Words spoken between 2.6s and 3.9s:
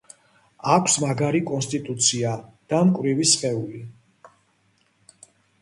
და მკვრივი სხეული.